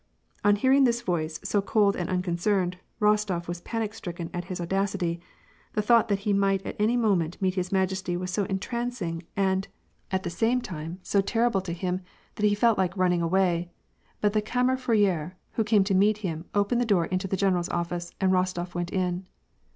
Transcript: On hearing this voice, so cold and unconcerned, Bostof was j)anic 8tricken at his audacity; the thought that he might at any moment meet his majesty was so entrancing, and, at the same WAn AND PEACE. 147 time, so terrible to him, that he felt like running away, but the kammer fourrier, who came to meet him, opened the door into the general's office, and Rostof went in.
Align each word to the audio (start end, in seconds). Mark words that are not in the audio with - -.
On 0.43 0.55
hearing 0.55 0.85
this 0.85 1.03
voice, 1.03 1.39
so 1.43 1.61
cold 1.61 1.95
and 1.95 2.09
unconcerned, 2.09 2.77
Bostof 2.99 3.47
was 3.47 3.61
j)anic 3.61 3.89
8tricken 3.89 4.31
at 4.33 4.45
his 4.45 4.59
audacity; 4.59 5.21
the 5.73 5.83
thought 5.83 6.07
that 6.07 6.21
he 6.21 6.33
might 6.33 6.65
at 6.65 6.75
any 6.79 6.97
moment 6.97 7.39
meet 7.39 7.53
his 7.53 7.71
majesty 7.71 8.17
was 8.17 8.31
so 8.31 8.45
entrancing, 8.45 9.21
and, 9.37 9.67
at 10.09 10.23
the 10.23 10.31
same 10.31 10.53
WAn 10.53 10.55
AND 10.55 10.63
PEACE. 11.03 11.13
147 11.13 11.21
time, 11.21 11.21
so 11.21 11.21
terrible 11.21 11.61
to 11.61 11.71
him, 11.71 12.01
that 12.33 12.47
he 12.47 12.55
felt 12.55 12.79
like 12.79 12.97
running 12.97 13.21
away, 13.21 13.69
but 14.21 14.33
the 14.33 14.41
kammer 14.41 14.75
fourrier, 14.75 15.33
who 15.51 15.63
came 15.63 15.83
to 15.83 15.93
meet 15.93 16.17
him, 16.25 16.45
opened 16.55 16.81
the 16.81 16.85
door 16.85 17.05
into 17.05 17.27
the 17.27 17.37
general's 17.37 17.69
office, 17.69 18.11
and 18.19 18.31
Rostof 18.31 18.73
went 18.73 18.91
in. 18.91 19.27